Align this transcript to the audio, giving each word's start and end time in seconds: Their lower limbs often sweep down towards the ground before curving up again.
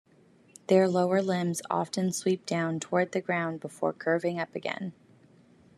Their 0.65 0.87
lower 0.87 1.21
limbs 1.21 1.61
often 1.69 2.11
sweep 2.11 2.47
down 2.47 2.79
towards 2.79 3.11
the 3.11 3.21
ground 3.21 3.59
before 3.59 3.93
curving 3.93 4.39
up 4.39 4.55
again. 4.55 4.93